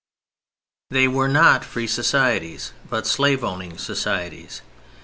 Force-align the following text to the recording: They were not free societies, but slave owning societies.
They 0.89 1.07
were 1.07 1.27
not 1.27 1.63
free 1.63 1.85
societies, 1.85 2.73
but 2.89 3.05
slave 3.05 3.43
owning 3.43 3.77
societies. 3.77 4.63